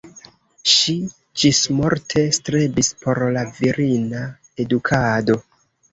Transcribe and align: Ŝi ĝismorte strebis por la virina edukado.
Ŝi 0.75 0.93
ĝismorte 1.41 2.23
strebis 2.37 2.91
por 3.03 3.21
la 3.37 3.47
virina 3.59 4.23
edukado. 4.65 5.37